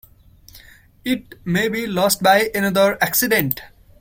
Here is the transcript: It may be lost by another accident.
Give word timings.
It 1.05 1.35
may 1.45 1.69
be 1.69 1.85
lost 1.85 2.23
by 2.23 2.49
another 2.55 2.97
accident. 3.03 3.61